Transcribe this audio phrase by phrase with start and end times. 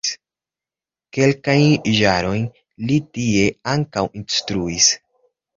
[1.17, 2.47] Kelkajn jarojn
[2.87, 4.91] li tie ankaŭ instruis.